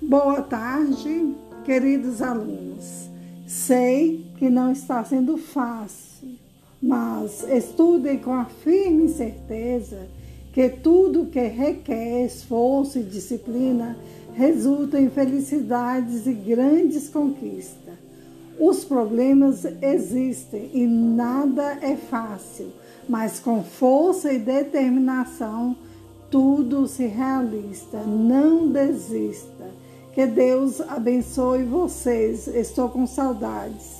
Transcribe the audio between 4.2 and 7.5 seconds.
que não está sendo fácil, mas